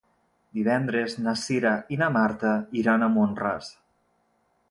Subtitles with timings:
[0.59, 2.53] Divendres na Cira i na Marta
[2.83, 3.69] iran a Mont-ras.